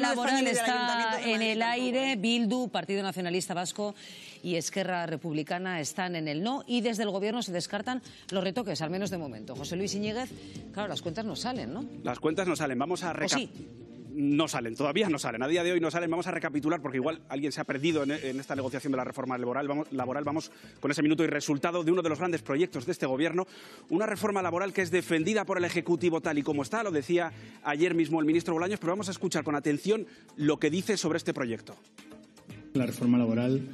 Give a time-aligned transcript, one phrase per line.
[0.00, 2.16] Laboral está en el aire.
[2.16, 3.94] Bildu, Partido Nacionalista Vasco
[4.42, 8.80] y Esquerra Republicana están en el no y desde el gobierno se descartan los retoques,
[8.82, 9.56] al menos de momento.
[9.56, 10.30] José Luis Iñiguez,
[10.72, 11.84] claro, las cuentas no salen, ¿no?
[12.02, 12.78] Las cuentas no salen.
[12.78, 13.50] Vamos a ¿O reca- sí?
[14.18, 15.42] No salen, todavía no salen.
[15.42, 16.10] A día de hoy no salen.
[16.10, 19.36] Vamos a recapitular porque igual alguien se ha perdido en, esta negociación de la reforma
[19.36, 19.68] laboral.
[19.68, 20.24] Vamos, laboral.
[20.24, 20.50] Vamos
[20.80, 23.46] con ese minuto y resultado de uno de los grandes proyectos de este gobierno.
[23.90, 26.82] Una reforma laboral que es defendida por el Ejecutivo tal y como está.
[26.82, 27.30] Lo decía
[27.62, 28.80] ayer mismo el ministro Bolaños.
[28.80, 30.06] Pero vamos a escuchar con atención
[30.36, 31.76] lo que dice sobre este proyecto.
[32.72, 33.68] La reforma laboral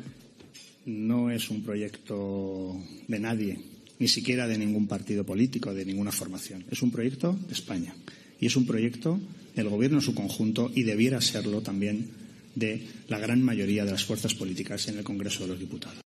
[0.87, 2.77] no es un proyecto
[3.07, 3.61] de nadie,
[4.01, 6.65] ni siquiera de ningún partido político, de ninguna formación.
[6.69, 7.95] Es un proyecto de España
[8.41, 9.21] y es un proyecto
[9.55, 12.11] del Gobierno en su conjunto y debiera serlo también
[12.55, 16.03] de la gran mayoría de las fuerzas políticas en el Congreso de los Diputados.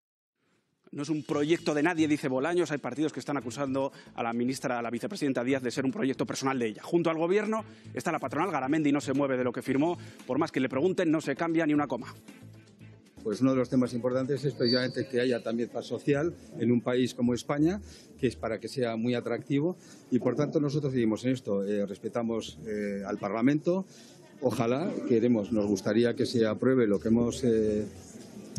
[0.94, 2.71] No es un proyecto de nadie, dice Bolaños.
[2.71, 5.91] Hay partidos que están acusando a la ministra, a la vicepresidenta Díaz, de ser un
[5.91, 6.83] proyecto personal de ella.
[6.84, 8.53] Junto al gobierno está la patronal.
[8.53, 9.99] Garamendi no se mueve de lo que firmó.
[10.25, 12.15] Por más que le pregunten, no se cambia ni una coma.
[13.25, 16.83] Pues uno de los temas importantes es precisamente que haya también paz social en un
[16.83, 17.81] país como España,
[18.21, 19.79] que es para que sea muy atractivo.
[20.11, 21.65] Y por tanto nosotros seguimos en esto.
[21.65, 23.87] Eh, respetamos eh, al Parlamento.
[24.43, 27.87] Ojalá, queremos, nos gustaría que se apruebe lo que hemos eh,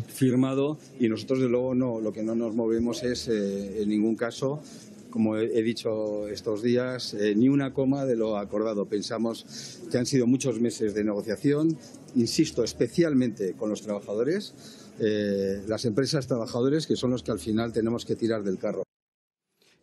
[0.08, 4.62] firmado y nosotros, de luego, no, lo que no nos movemos es, en ningún caso,
[5.10, 8.86] como he dicho estos días, eh, ni una coma de lo acordado.
[8.86, 11.76] Pensamos que han sido muchos meses de negociación,
[12.14, 14.54] insisto, especialmente con los trabajadores,
[15.00, 18.86] eh, las empresas trabajadores, que son los que al final tenemos que tirar del carro.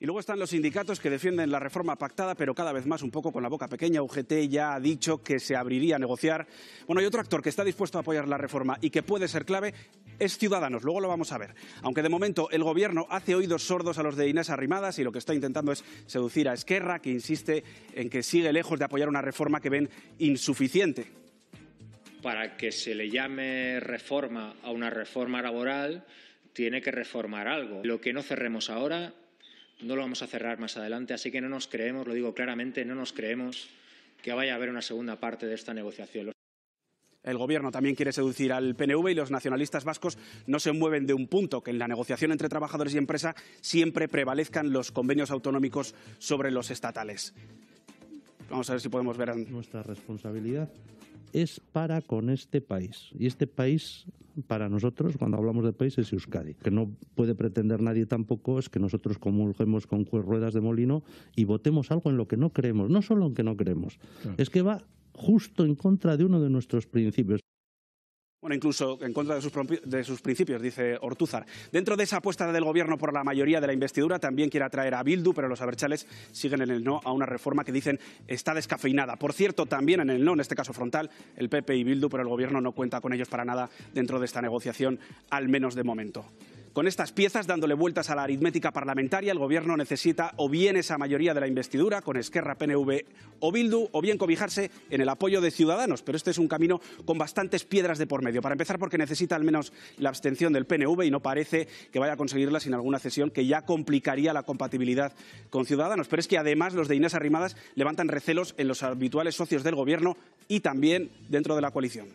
[0.04, 3.10] Y luego están los sindicatos que defienden la reforma pactada, pero cada vez más un
[3.10, 4.02] poco con la boca pequeña.
[4.02, 6.46] UGT ya ha dicho que se abriría a negociar.
[6.88, 9.46] Bueno, hay otro actor que está dispuesto a apoyar la reforma y que puede ser
[9.46, 9.74] clave,
[10.19, 10.84] es Ciudadanos.
[10.84, 11.56] Luego lo vamos a ver.
[11.81, 15.12] Aunque de momento el Gobierno hace oídos sordos a los de Inés Arrimadas y lo
[15.12, 17.63] que está intentando es seducir a Esquerra, que insiste
[17.94, 21.07] en que sigue lejos de apoyar una reforma que ven insuficiente.
[22.22, 26.06] para que se le llame reforma a una reforma laboral,
[26.53, 27.81] tiene que reformar algo.
[27.84, 29.13] Lo que no cerremos ahora,
[29.81, 32.86] no lo vamos a cerrar más adelante, así que no nos creemos, lo digo claramente,
[32.86, 33.68] no nos creemos
[34.21, 36.32] que vaya a haber una segunda parte de esta negociación.
[37.24, 41.14] El Gobierno también quiere seducir al PNV y los nacionalistas vascos no se mueven de
[41.14, 45.96] un punto, que en la negociación entre trabajadores y empresa siempre prevalezcan los convenios autonómicos
[46.20, 47.34] sobre los estatales.
[48.50, 49.36] Vamos a ver si podemos ver.
[49.50, 50.70] Nuestra responsabilidad
[51.31, 53.10] es para con este país.
[53.18, 54.06] Y este país,
[54.48, 56.54] para nosotros, cuando hablamos de país, es Euskadi.
[56.54, 61.04] Que no puede pretender nadie tampoco es que nosotros comulguemos con ruedas de molino
[61.36, 62.90] y votemos algo en lo que no creemos.
[62.90, 63.98] No solo en que no creemos,
[64.38, 67.42] es que va justo en contra de uno de nuestros principios.
[68.44, 71.45] Bueno, incluso en contra de sus, principios, dice Ortúzar.
[71.71, 74.95] Dentro de esa apuesta del Gobierno por la mayoría de la investidura, también quiere atraer
[74.95, 78.54] a Bildu, pero los aberchales siguen en el no a una reforma que dicen está
[78.54, 79.15] descafeinada.
[79.15, 82.24] Por cierto, también en el no, en este caso frontal, el PP y Bildu, pero
[82.24, 85.00] el Gobierno no cuenta con ellos para nada dentro de esta negociación,
[85.30, 86.25] al menos de momento.
[86.74, 90.98] Con estas piezas, dándole vueltas a la aritmética parlamentaria, el Gobierno necesita o bien esa
[90.98, 93.06] mayoría de la investidura con Esquerra, PNV
[93.42, 96.02] o Bildu, o bien cobijarse en el apoyo de Ciudadanos.
[96.02, 98.42] Pero este es un camino con bastantes piedras de por medio.
[98.42, 102.14] Para empezar, porque necesita al menos la abstención del PNV y no parece que vaya
[102.14, 105.14] a conseguirla sin alguna cesión que ya complicaría la compatibilidad
[105.52, 106.08] con Ciudadanos.
[106.08, 109.76] Pero es que además los de Inés Arrimadas levantan recelos en los habituales socios del
[109.76, 110.18] Gobierno
[110.48, 112.08] y también dentro de la coalición.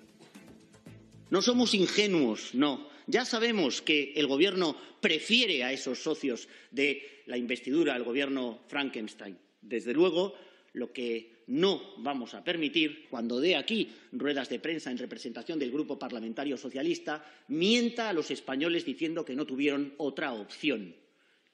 [1.30, 7.38] No somos ingenuos, no ya sabemos que el Gobierno prefiere a esos socios de la
[7.38, 9.36] investidura al Gobierno Frankenstein.
[9.62, 10.34] Desde luego,
[10.74, 15.72] lo que no vamos a permitir, cuando dé aquí ruedas de prensa en representación del
[15.72, 20.94] Grupo Parlamentario Socialista, mienta a los españoles diciendo que no tuvieron otra opción.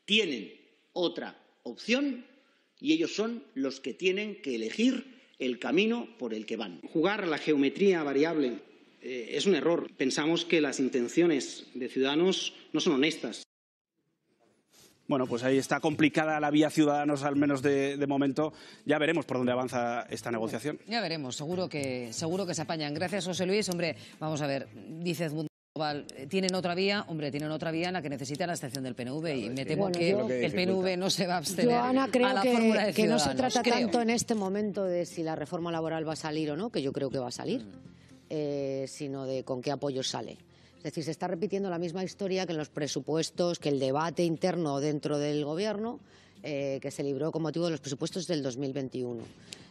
[0.04, 0.52] Tienen
[0.92, 2.26] otra opción
[2.80, 6.80] y ellos son los que tienen que elegir el camino por el que van.
[6.82, 8.73] Jugar la geometría variable
[9.04, 9.92] eh, es un error.
[9.96, 13.42] Pensamos que las intenciones de Ciudadanos no son honestas.
[15.06, 18.54] Bueno, pues ahí está complicada la vía Ciudadanos, al menos de, momento.
[18.86, 20.78] Ya veremos por dónde avanza esta negociación.
[20.88, 22.94] Ya veremos, seguro que, seguro que se apañan.
[22.94, 23.68] Gracias, José Luis.
[23.68, 24.66] Hombre, vamos a ver,
[25.02, 25.48] dice Edmundo
[26.28, 27.04] ¿Tienen otra vía?
[27.08, 29.90] Hombre, tienen otra vía en la que necesita la abstención del PNV y me temo
[29.90, 32.86] que el PNV no se va a abstener yo, Ana, creo a la que, fórmula
[32.86, 33.74] de que no se trata creo.
[33.74, 36.80] tanto en este momento de si la reforma laboral va a salir o no, que
[36.80, 37.66] yo creo que va a salir.
[38.30, 40.38] Eh, sino de con qué apoyo sale.
[40.78, 44.24] Es decir, se está repitiendo la misma historia que en los presupuestos, que el debate
[44.24, 46.00] interno dentro del Gobierno
[46.42, 49.22] eh, que se libró con motivo de los presupuestos del 2021.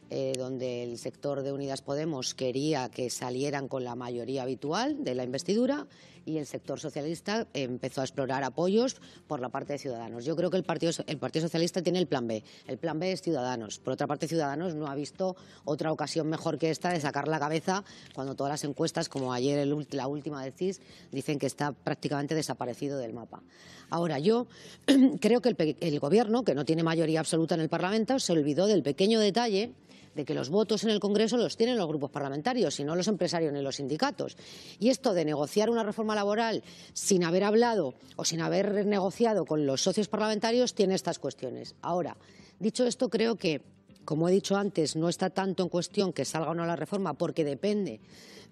[0.09, 5.15] Eh, donde el sector de Unidas Podemos quería que salieran con la mayoría habitual de
[5.15, 5.87] la investidura
[6.25, 8.97] y el sector socialista empezó a explorar apoyos
[9.27, 10.25] por la parte de Ciudadanos.
[10.25, 12.43] Yo creo que el Partido, el Partido Socialista tiene el plan B.
[12.67, 13.79] El plan B es Ciudadanos.
[13.79, 15.35] Por otra parte, Ciudadanos no ha visto
[15.65, 17.83] otra ocasión mejor que esta de sacar la cabeza
[18.13, 20.81] cuando todas las encuestas, como ayer el, la última del CIS,
[21.11, 23.41] dicen que está prácticamente desaparecido del mapa.
[23.89, 24.47] Ahora, yo
[25.19, 28.67] creo que el, el Gobierno, que no tiene mayoría absoluta en el Parlamento, se olvidó
[28.67, 29.73] del pequeño detalle
[30.15, 33.07] de que los votos en el Congreso los tienen los grupos parlamentarios y no los
[33.07, 34.37] empresarios ni los sindicatos.
[34.79, 36.63] Y esto de negociar una reforma laboral
[36.93, 41.75] sin haber hablado o sin haber negociado con los socios parlamentarios tiene estas cuestiones.
[41.81, 42.17] Ahora,
[42.59, 43.61] dicho esto, creo que,
[44.05, 47.13] como he dicho antes, no está tanto en cuestión que salga o no la reforma
[47.13, 47.99] porque depende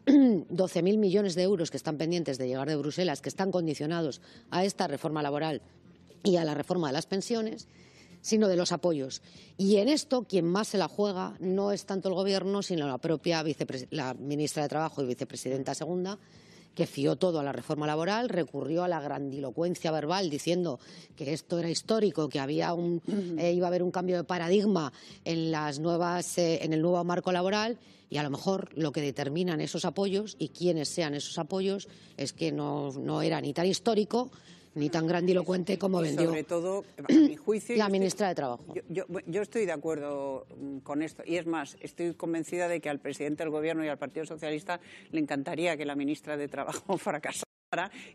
[0.05, 4.65] 12.000 millones de euros que están pendientes de llegar de Bruselas, que están condicionados a
[4.65, 5.61] esta reforma laboral
[6.23, 7.67] y a la reforma de las pensiones
[8.21, 9.21] sino de los apoyos.
[9.57, 12.97] Y en esto quien más se la juega no es tanto el Gobierno, sino la
[12.97, 13.43] propia
[13.89, 16.17] la ministra de Trabajo y vicepresidenta segunda,
[16.75, 20.79] que fió todo a la reforma laboral, recurrió a la grandilocuencia verbal diciendo
[21.15, 23.01] que esto era histórico, que había un,
[23.37, 24.93] eh, iba a haber un cambio de paradigma
[25.25, 27.77] en, las nuevas, eh, en el nuevo marco laboral
[28.09, 32.33] y a lo mejor lo que determinan esos apoyos y quiénes sean esos apoyos es
[32.33, 34.31] que no, no era ni tan histórico
[34.75, 36.27] ni tan grandilocuente como vendió.
[36.27, 37.75] Sobre todo, a mi juicio.
[37.75, 38.63] la ministra de Trabajo.
[38.89, 41.23] Yo, yo, estoy de acuerdo mm, con esto.
[41.25, 44.79] Y es más, estoy convencida de que al presidente del Gobierno y al Partido Socialista
[45.11, 47.50] le encantaría que la ministra de Trabajo fracasara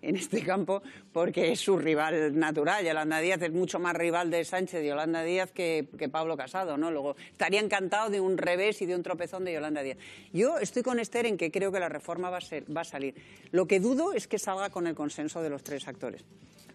[0.03, 0.83] en este campo
[1.15, 2.85] porque es su rival natural.
[2.85, 6.77] Yolanda Díaz es mucho más rival de Sánchez y Yolanda Díaz que, que, Pablo Casado,
[6.77, 6.91] ¿no?
[6.91, 9.97] Luego estaría encantado de un revés y de un tropezón de Yolanda Díaz.
[10.31, 12.85] Yo estoy con Esther en que creo que la reforma va a, ser, va a
[12.85, 13.15] salir.
[13.51, 16.23] Lo que dudo es que salga con el consenso de los tres actores.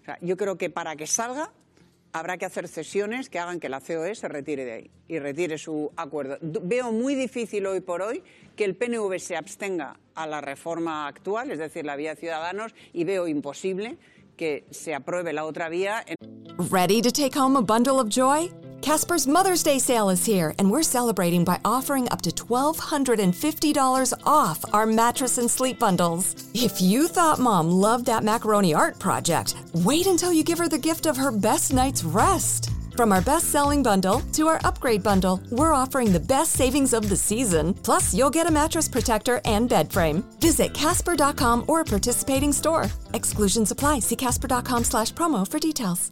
[0.01, 1.51] O sea, yo creo que para que salga
[2.13, 5.57] habrá que hacer cesiones que hagan que la COE se retire de ahí y retire
[5.57, 6.37] su acuerdo.
[6.41, 8.23] Veo muy difícil hoy por hoy
[8.55, 13.03] que el PNV se abstenga a la reforma actual, es decir, la vía Ciudadanos, y
[13.03, 13.97] veo imposible
[14.35, 16.03] que se apruebe la otra vía.
[16.69, 18.51] Ready to take home a bundle of joy?
[18.81, 24.65] Casper's Mother's Day sale is here, and we're celebrating by offering up to $1,250 off
[24.73, 26.33] our mattress and sleep bundles.
[26.55, 30.79] If you thought mom loved that macaroni art project, wait until you give her the
[30.79, 32.71] gift of her best night's rest.
[32.97, 37.07] From our best selling bundle to our upgrade bundle, we're offering the best savings of
[37.07, 37.75] the season.
[37.75, 40.25] Plus, you'll get a mattress protector and bed frame.
[40.39, 42.85] Visit Casper.com or a participating store.
[43.13, 43.99] Exclusions apply.
[43.99, 46.11] See Casper.com slash promo for details.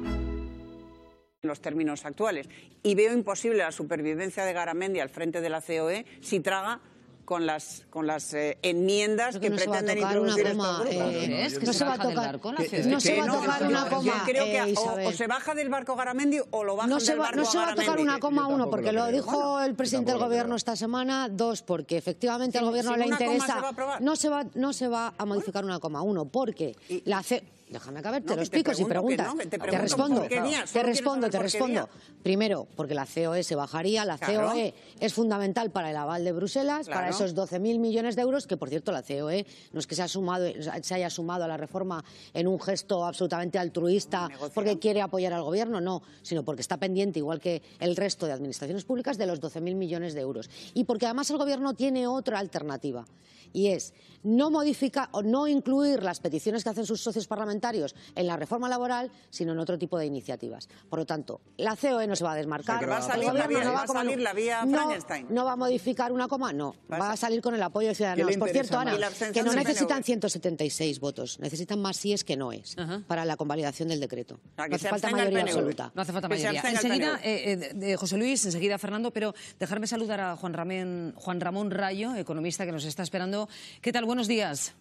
[1.43, 2.47] En los términos actuales.
[2.83, 6.79] Y veo imposible la supervivencia de Garamendi al frente de la COE si traga
[7.25, 10.79] con las con las eh, enmiendas que, no se va a pretenden introducir coma, estos
[10.81, 11.13] grupos.
[11.15, 13.63] eh, es que no se va a tocar- Que- no se que va a tocar
[13.67, 14.75] una coma, creo que eh,
[15.07, 17.45] o- se baja del barco Garamendi o lo bajan No se, del va, barco no
[17.45, 20.55] se va a tocar una coma uno, porque lo dijo Bueno, el presidente del gobierno
[20.55, 21.27] esta semana.
[21.27, 23.55] Dos, porque efectivamente al Sin- gobierno le una coma interesa.
[23.55, 24.01] se va a aprobar.
[24.03, 27.41] no, se va, no se va a modificar una coma uno, porque la C.
[27.71, 29.33] Déjame acabar, No, te lo explico si preguntas.
[29.33, 31.89] no, te respondo, te respondo, te respondo.
[32.21, 34.03] Primero, porque la COE se bajaría.
[34.03, 34.51] La Claro.
[34.51, 38.57] COE es fundamental para el aval de Bruselas, para esos 12.000 millones de euros, que
[38.57, 40.47] por cierto la COE no es que se, ha sumado,
[40.81, 45.43] se haya sumado a la reforma en un gesto absolutamente altruista porque quiere apoyar al
[45.43, 49.39] gobierno, no, sino porque está pendiente, igual que el resto de administraciones públicas, de los
[49.39, 50.49] 12.000 millones de euros.
[50.73, 53.05] Y porque además el gobierno tiene otra alternativa.
[53.53, 53.93] Y es
[54.23, 58.69] no modificar o no incluir las peticiones que hacen sus socios parlamentarios en la reforma
[58.69, 60.69] laboral, sino en otro tipo de iniciativas.
[60.89, 62.79] Por lo tanto, la COE no se va a desmarcar.
[62.79, 65.27] que va a salir la vía- no va a salir la vía no- Frankenstein.
[65.29, 66.75] No va a modificar una coma, no.
[66.91, 68.37] Va a salir con el apoyo de ciudadanos.
[68.37, 68.91] Por cierto, Ana,
[69.33, 70.05] que no necesitan PNV.
[70.05, 72.75] 176 votos, necesitan más síes que noes
[73.07, 74.39] para la convalidación del decreto.
[74.55, 75.91] sea, no hace falta mayoría absoluta.
[75.95, 76.61] No hace falta mayoría.
[76.61, 81.71] Enseguida, eh, eh, José Luis, enseguida Fernando, pero dejarme saludar a Juan Ramón, Juan Ramón
[81.71, 83.40] Rayo, economista que nos está esperando.
[83.81, 84.05] ¿Qué tal?
[84.05, 84.73] Buenos días.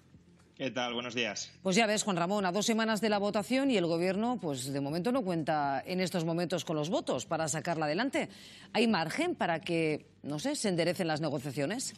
[0.61, 0.93] ¿Qué tal?
[0.93, 1.51] Buenos días.
[1.63, 4.71] Pues ya ves, Juan Ramón, a dos semanas de la votación y el Gobierno, pues
[4.71, 8.29] de momento no cuenta en estos momentos con los votos para sacarla adelante.
[8.75, 11.95] ¿Hay margen para que, no sé, se enderecen las negociaciones?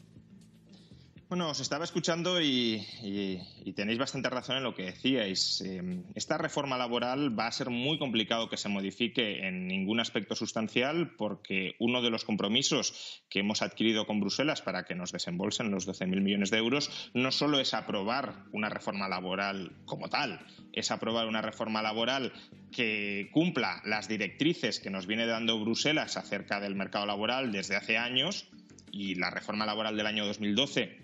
[1.32, 5.62] Bueno, os estaba escuchando y, y- y tenéis bastante razón en lo que decíais.
[5.64, 10.36] Eh, esta reforma laboral va a ser muy complicado que se modifique en ningún aspecto
[10.36, 15.70] sustancial porque uno de los compromisos que hemos adquirido con Bruselas para que nos desembolsen
[15.70, 20.38] los 12.000 millones de euros no solo es aprobar una reforma laboral como tal,
[20.74, 22.34] es aprobar una reforma laboral
[22.70, 27.96] que cumpla las directrices que nos viene dando Bruselas acerca del mercado laboral desde hace
[27.96, 28.50] años
[28.90, 31.00] y la reforma laboral del año 2012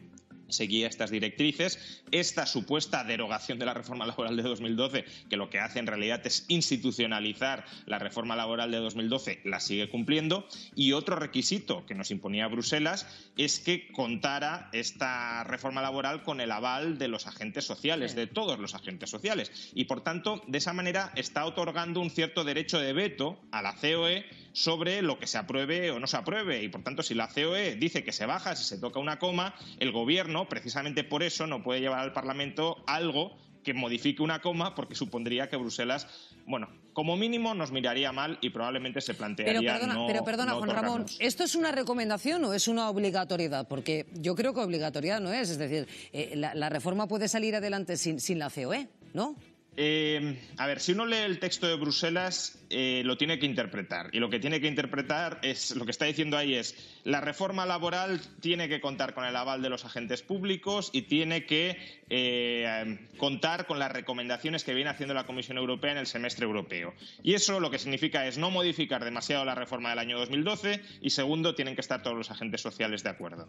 [0.49, 2.03] seguía estas directrices.
[2.11, 6.27] Esta supuesta derogación de la reforma laboral de 2012, que lo que hace en realidad
[6.27, 10.47] es institucionalizar la reforma laboral de 2012, la sigue cumpliendo.
[10.75, 16.53] Y otro requisito que nos imponía Bruselas es que contara esta reforma laboral con el
[16.53, 19.71] aval de los agentes sociales, de todos los agentes sociales.
[19.75, 23.75] Y por tanto, de esa manera está otorgando un cierto derecho de veto a la
[23.75, 26.63] COE sobre lo que se apruebe o no se apruebe.
[26.63, 29.55] Y por tanto, si la COE dice que se baja, si se toca una coma,
[29.79, 34.75] el gobierno, precisamente por eso, no puede llevar al Parlamento algo que modifique una coma
[34.75, 36.07] porque supondría que Bruselas,
[36.47, 40.53] bueno, como mínimo nos miraría mal y probablemente se plantearía Pero perdona, no, pero perdona
[40.53, 41.07] no Juan Ramón.
[41.19, 43.69] ¿esto es una recomendación o es una obligatoriedad?
[43.69, 45.51] Porque yo creo que obligatoriedad no es.
[45.51, 49.37] Es decir, eh, la, la reforma puede salir adelante sin, sin la COE, ¿no?
[49.81, 54.11] Eh, a ver, si uno lee el texto de Bruselas, eh, lo tiene que interpretar.
[54.13, 57.65] Y lo que tiene que interpretar es, lo que está diciendo ahí es, la reforma
[57.65, 61.77] laboral tiene que contar con el aval de los agentes públicos y tiene que
[62.11, 66.93] eh, contar con las recomendaciones que viene haciendo la Comisión Europea en el semestre europeo.
[67.23, 71.11] Y eso lo que significa es no modificar demasiado la reforma del año 2012 y
[71.11, 73.49] segundo, tienen que estar todos los agentes sociales de acuerdo.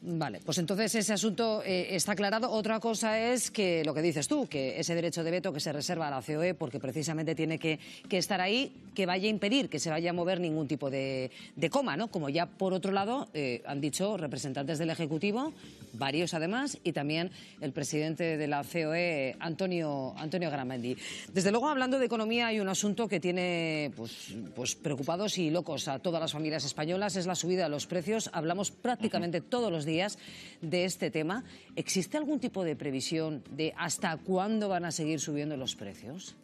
[0.00, 2.50] Vale, pues entonces ese asunto eh, está aclarado.
[2.52, 5.72] Otra cosa es que lo que dices tú, que ese derecho de veto que se
[5.72, 9.68] reserva a la COE, porque precisamente tiene que, que estar ahí, que vaya a impedir
[9.68, 12.08] que se vaya a mover ningún tipo de, de coma, ¿no?
[12.08, 15.52] Como ya por otro lado eh, han dicho representantes del Ejecutivo,
[15.94, 20.96] varios además, y también el presidente de la COE, Antonio, Antonio Gramendi.
[21.32, 25.88] Desde luego, hablando de economía, hay un asunto que tiene pues, pues preocupados y locos
[25.88, 28.30] a todas las familias españolas, es la subida de los precios.
[28.32, 29.87] Hablamos prácticamente todos los días
[30.60, 31.44] de este tema.
[31.76, 36.36] ¿Existe algún tipo de previsión de hasta cuándo van a seguir subiendo los precios?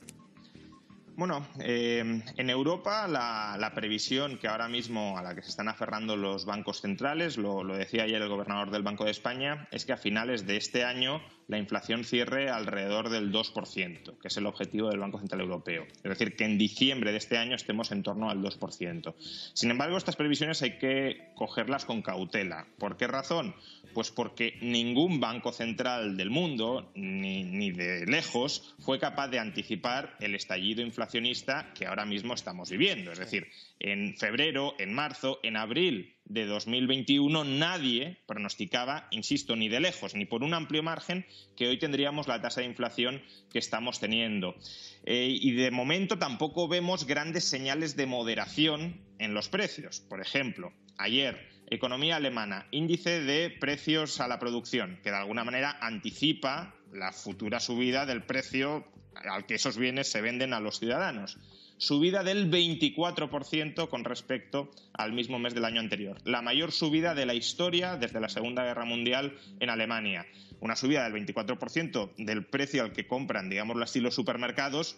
[1.17, 6.17] Bueno, eh, en Europa la, previsión que ahora mismo a la que se están aferrando
[6.17, 9.97] los bancos centrales, lo decía ayer el gobernador del Banco de España, es que a
[9.97, 15.01] finales de este año la inflación cierre alrededor del 2%, que es el objetivo del
[15.01, 15.87] Banco Central Europeo.
[15.97, 19.15] Es decir, que en diciembre de este año estemos en torno al 2%.
[19.53, 22.67] Sin embargo, estas previsiones hay que cogerlas con cautela.
[22.79, 23.55] ¿Por qué razón?
[23.93, 30.17] Pues porque ningún banco central del mundo, ni, ni de lejos, fue capaz de anticipar
[30.21, 33.13] el estallido inflacionista que ahora mismo estamos viviendo.
[33.13, 33.49] Es decir,
[33.79, 40.25] en febrero, en marzo, en abril de 2021 nadie pronosticaba, insisto, ni de lejos ni
[40.25, 41.27] por un amplio margen
[41.57, 44.55] que hoy tendríamos la tasa de inflación que estamos teniendo.
[45.05, 50.01] Eh, y de momento tampoco vemos grandes señales de moderación en los precios.
[50.01, 55.79] Por ejemplo, ayer economía alemana, índice de precios a la producción, que de alguna manera
[55.81, 61.39] anticipa la futura subida del precio al que esos bienes se venden a los ciudadanos.
[61.77, 66.19] Subida del 24% con respecto al mismo mes del año anterior.
[66.25, 70.27] La mayor subida de la historia desde la Segunda Guerra Mundial en Alemania.
[70.61, 74.97] Una subida del 24% del precio al que compran, digamos, así, los supermercados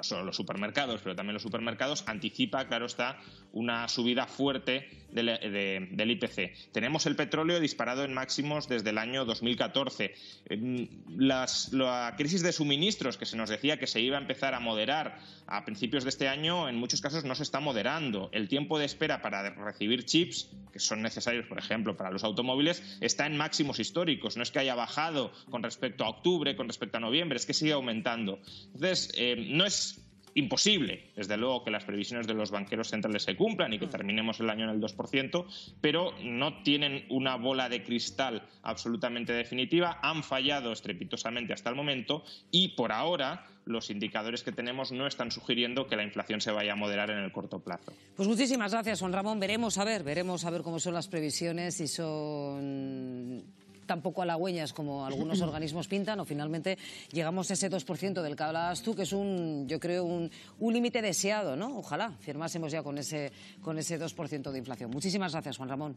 [0.00, 3.18] no solo los supermercados, pero también los supermercados, anticipa, claro está,
[3.52, 6.72] una subida fuerte del, IPC.
[6.72, 10.14] Tenemos el petróleo disparado en máximos desde el año 2014.
[10.46, 14.60] Em, la crisis de suministros que se nos decía que se iba a empezar a
[14.60, 18.30] moderar a principios de este año, en muchos casos no se está moderando.
[18.32, 22.82] El tiempo de espera para recibir chips, que son necesarios, por ejemplo, para los automóviles,
[23.00, 24.36] está en máximos históricos.
[24.36, 27.54] No es que haya bajado con respecto a octubre, con respecto a noviembre, es que
[27.54, 28.38] sigue aumentando.
[28.66, 29.99] Entonces, em, no es
[30.34, 33.90] imposible, desde luego, que las previsiones de los banqueros centrales se cumplan y que mm.
[33.90, 35.46] terminemos el año en el 2%,
[35.80, 42.24] pero no tienen una bola de cristal absolutamente definitiva, han fallado estrepitosamente hasta el momento
[42.50, 46.72] y por ahora los indicadores que tenemos no están sugiriendo que la inflación se vaya
[46.72, 47.92] a moderar en el corto plazo.
[48.16, 49.38] Pues muchísimas gracias, Juan Ramón.
[49.38, 53.44] Veremos a ver, veremos a ver cómo son las previsiones, si son
[53.90, 56.78] tampoco halagüeñas como algunos organismos pintan, o finalmente
[57.10, 60.30] llegamos a ese 2% del que hablabas tú, que es un, yo creo, un,
[60.60, 61.76] un límite deseado, ¿no?
[61.76, 64.90] Ojalá firmásemos ya con ese, con ese 2% de inflación.
[64.90, 65.96] Muchísimas gracias, Juan Ramón.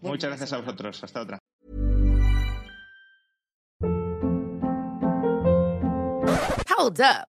[0.00, 1.04] Muchas gracias a vosotros.
[1.04, 1.38] Hasta otra.
[6.78, 7.35] Hold up.